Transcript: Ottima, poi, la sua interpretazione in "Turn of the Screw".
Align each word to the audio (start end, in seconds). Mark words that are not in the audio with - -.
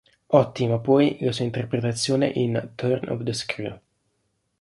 Ottima, 0.33 0.79
poi, 0.79 1.19
la 1.21 1.31
sua 1.31 1.45
interpretazione 1.45 2.25
in 2.25 2.71
"Turn 2.73 3.07
of 3.11 3.21
the 3.21 3.33
Screw". 3.33 3.79